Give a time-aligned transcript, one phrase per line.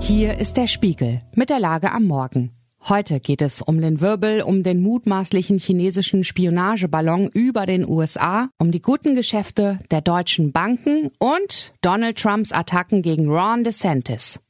[0.00, 2.50] Hier ist der Spiegel mit der Lage am Morgen.
[2.88, 8.70] Heute geht es um den Wirbel um den mutmaßlichen chinesischen Spionageballon über den USA, um
[8.70, 14.40] die guten Geschäfte der deutschen Banken und Donald Trumps Attacken gegen Ron DeSantis.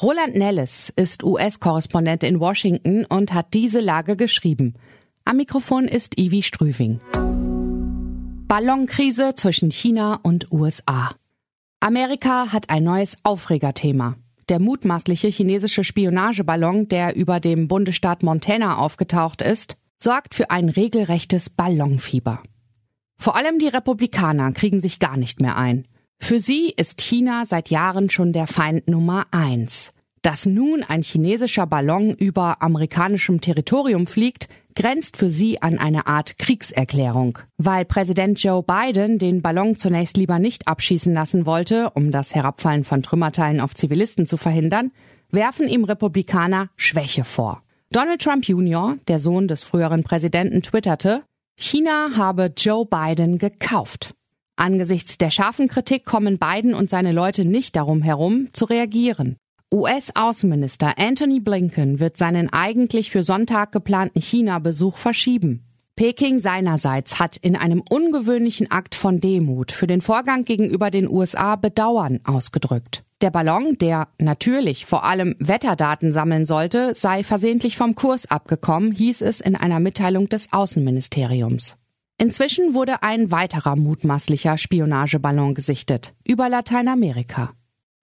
[0.00, 4.74] Roland Nellis ist US-Korrespondent in Washington und hat diese Lage geschrieben.
[5.24, 7.00] Am Mikrofon ist Ivi Strüving.
[8.46, 11.14] Ballonkrise zwischen China und USA.
[11.80, 14.16] Amerika hat ein neues Aufregerthema.
[14.50, 21.50] Der mutmaßliche chinesische Spionageballon, der über dem Bundesstaat Montana aufgetaucht ist, sorgt für ein regelrechtes
[21.50, 22.42] Ballonfieber.
[23.16, 25.86] Vor allem die Republikaner kriegen sich gar nicht mehr ein.
[26.18, 29.92] Für sie ist China seit Jahren schon der Feind Nummer eins.
[30.22, 36.38] Dass nun ein chinesischer Ballon über amerikanischem Territorium fliegt, grenzt für sie an eine Art
[36.38, 37.38] Kriegserklärung.
[37.58, 42.84] Weil Präsident Joe Biden den Ballon zunächst lieber nicht abschießen lassen wollte, um das Herabfallen
[42.84, 44.92] von Trümmerteilen auf Zivilisten zu verhindern,
[45.30, 47.62] werfen ihm Republikaner Schwäche vor.
[47.92, 51.24] Donald Trump Jr., der Sohn des früheren Präsidenten, twitterte,
[51.56, 54.14] China habe Joe Biden gekauft.
[54.56, 59.39] Angesichts der scharfen Kritik kommen Biden und seine Leute nicht darum herum, zu reagieren.
[59.72, 65.64] US-Außenminister Anthony Blinken wird seinen eigentlich für Sonntag geplanten China-Besuch verschieben.
[65.94, 71.54] Peking seinerseits hat in einem ungewöhnlichen Akt von Demut für den Vorgang gegenüber den USA
[71.54, 73.04] Bedauern ausgedrückt.
[73.22, 79.20] Der Ballon, der natürlich vor allem Wetterdaten sammeln sollte, sei versehentlich vom Kurs abgekommen, hieß
[79.20, 81.76] es in einer Mitteilung des Außenministeriums.
[82.18, 87.52] Inzwischen wurde ein weiterer mutmaßlicher Spionageballon gesichtet über Lateinamerika.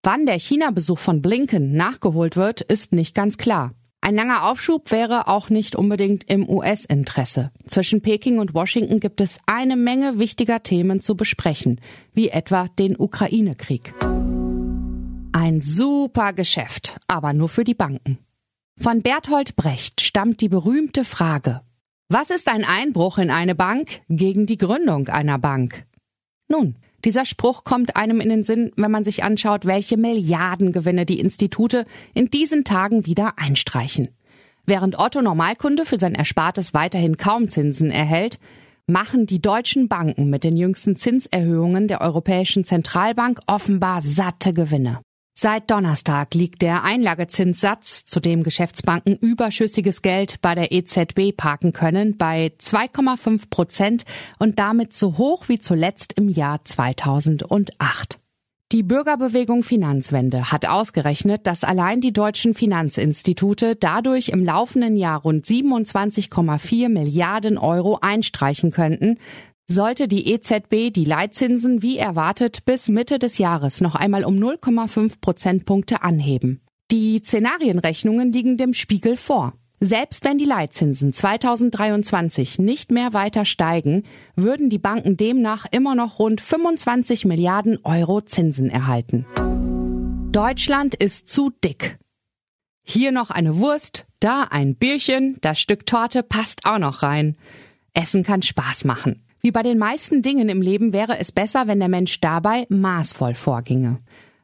[0.10, 3.74] Wann der China-Besuch von Blinken nachgeholt wird, ist nicht ganz klar.
[4.00, 7.52] Ein langer Aufschub wäre auch nicht unbedingt im US-Interesse.
[7.68, 11.82] Zwischen Peking und Washington gibt es eine Menge wichtiger Themen zu besprechen,
[12.14, 13.94] wie etwa den Ukraine-Krieg.
[15.34, 18.18] Ein super Geschäft, aber nur für die Banken.
[18.80, 21.64] Von Berthold Brecht stammt die berühmte Frage,
[22.08, 25.86] was ist ein Einbruch in eine Bank gegen die Gründung einer Bank?
[26.48, 31.20] Nun, dieser Spruch kommt einem in den Sinn, wenn man sich anschaut, welche Milliardengewinne die
[31.20, 34.10] Institute in diesen Tagen wieder einstreichen.
[34.66, 38.40] Während Otto Normalkunde für sein Erspartes weiterhin kaum Zinsen erhält,
[38.88, 45.00] machen die deutschen Banken mit den jüngsten Zinserhöhungen der Europäischen Zentralbank offenbar satte Gewinne.
[45.40, 52.18] Seit Donnerstag liegt der Einlagezinssatz, zu dem Geschäftsbanken überschüssiges Geld bei der EZB parken können,
[52.18, 54.06] bei 2,5 Prozent
[54.40, 58.18] und damit so hoch wie zuletzt im Jahr 2008.
[58.72, 65.46] Die Bürgerbewegung Finanzwende hat ausgerechnet, dass allein die deutschen Finanzinstitute dadurch im laufenden Jahr rund
[65.46, 69.20] 27,4 Milliarden Euro einstreichen könnten,
[69.70, 75.20] sollte die EZB die Leitzinsen wie erwartet bis Mitte des Jahres noch einmal um 0,5
[75.20, 76.62] Prozentpunkte anheben.
[76.90, 79.54] Die Szenarienrechnungen liegen dem Spiegel vor.
[79.80, 84.04] Selbst wenn die Leitzinsen 2023 nicht mehr weiter steigen,
[84.36, 89.26] würden die Banken demnach immer noch rund 25 Milliarden Euro Zinsen erhalten.
[90.32, 92.00] Deutschland ist zu dick.
[92.84, 97.36] Hier noch eine Wurst, da ein Bierchen, das Stück Torte passt auch noch rein.
[97.94, 99.27] Essen kann Spaß machen.
[99.48, 103.34] Wie bei den meisten Dingen im Leben wäre es besser, wenn der Mensch dabei maßvoll
[103.34, 104.00] vorginge.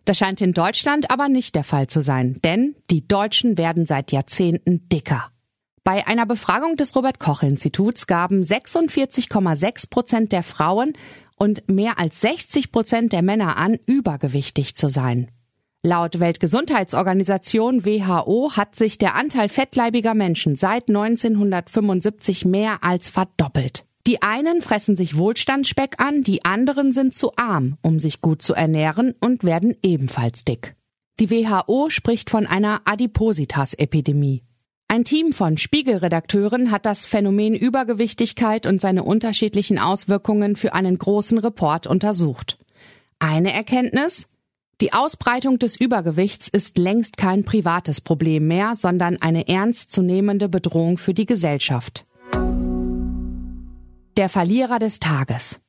[0.06, 4.14] Das scheint in Deutschland aber nicht der Fall zu sein, denn die Deutschen werden seit
[4.14, 5.30] Jahrzehnten dicker.
[5.84, 10.94] Bei einer Befragung des Robert Koch Instituts gaben 46,6 Prozent der Frauen
[11.36, 15.30] und mehr als 60 Prozent der Männer an, übergewichtig zu sein.
[15.86, 23.84] Laut Weltgesundheitsorganisation WHO hat sich der Anteil fettleibiger Menschen seit 1975 mehr als verdoppelt.
[24.06, 28.54] Die einen fressen sich Wohlstandsspeck an, die anderen sind zu arm, um sich gut zu
[28.54, 30.76] ernähren und werden ebenfalls dick.
[31.22, 34.44] Die WHO spricht von einer Adipositas-Epidemie.
[34.90, 41.38] Ein Team von Spiegelredakteuren hat das Phänomen Übergewichtigkeit und seine unterschiedlichen Auswirkungen für einen großen
[41.38, 42.60] Report untersucht.
[43.20, 44.28] Eine Erkenntnis?
[44.82, 51.14] Die Ausbreitung des Übergewichts ist längst kein privates Problem mehr, sondern eine ernstzunehmende Bedrohung für
[51.14, 52.06] die Gesellschaft.
[54.16, 55.60] Der Verlierer des Tages.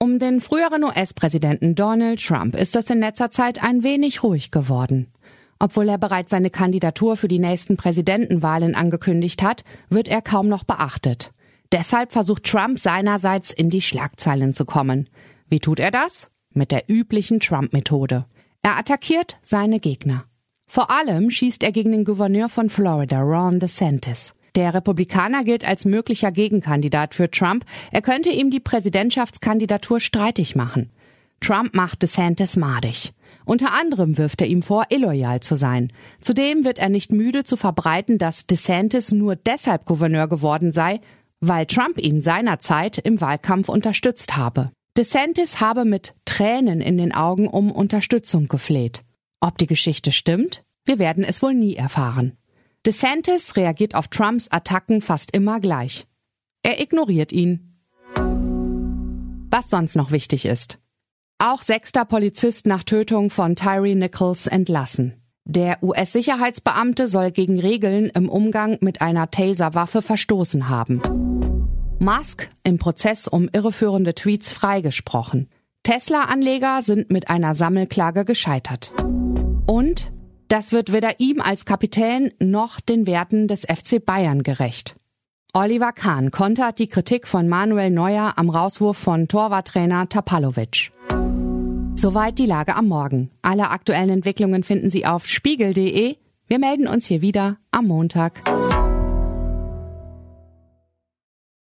[0.00, 5.12] Um den früheren US-Präsidenten Donald Trump ist es in letzter Zeit ein wenig ruhig geworden.
[5.60, 10.64] Obwohl er bereits seine Kandidatur für die nächsten Präsidentenwahlen angekündigt hat, wird er kaum noch
[10.64, 11.30] beachtet.
[11.70, 15.08] Deshalb versucht Trump seinerseits in die Schlagzeilen zu kommen.
[15.48, 16.32] Wie tut er das?
[16.52, 18.26] Mit der üblichen Trump-Methode.
[18.62, 20.24] Er attackiert seine Gegner.
[20.66, 24.35] Vor allem schießt er gegen den Gouverneur von Florida, Ron DeSantis.
[24.56, 27.66] Der Republikaner gilt als möglicher Gegenkandidat für Trump.
[27.92, 30.90] Er könnte ihm die Präsidentschaftskandidatur streitig machen.
[31.40, 33.12] Trump macht DeSantis madig.
[33.44, 35.92] Unter anderem wirft er ihm vor, illoyal zu sein.
[36.22, 41.00] Zudem wird er nicht müde zu verbreiten, dass DeSantis nur deshalb Gouverneur geworden sei,
[41.40, 44.70] weil Trump ihn seinerzeit im Wahlkampf unterstützt habe.
[44.96, 49.02] DeSantis habe mit Tränen in den Augen um Unterstützung gefleht.
[49.40, 50.64] Ob die Geschichte stimmt?
[50.86, 52.32] Wir werden es wohl nie erfahren.
[52.86, 56.06] DeSantis reagiert auf Trumps Attacken fast immer gleich.
[56.62, 57.80] Er ignoriert ihn.
[59.50, 60.78] Was sonst noch wichtig ist.
[61.38, 65.14] Auch sechster Polizist nach Tötung von Tyree Nichols entlassen.
[65.44, 71.02] Der US-Sicherheitsbeamte soll gegen Regeln im Umgang mit einer Taser-Waffe verstoßen haben.
[71.98, 75.48] Musk im Prozess um irreführende Tweets freigesprochen.
[75.82, 78.92] Tesla-Anleger sind mit einer Sammelklage gescheitert.
[80.48, 84.96] Das wird weder ihm als Kapitän noch den Werten des FC Bayern gerecht.
[85.52, 90.92] Oliver Kahn kontert die Kritik von Manuel Neuer am Rauswurf von Torwarttrainer Tapalovic.
[91.94, 93.30] Soweit die Lage am Morgen.
[93.40, 96.16] Alle aktuellen Entwicklungen finden Sie auf spiegel.de.
[96.46, 98.42] Wir melden uns hier wieder am Montag.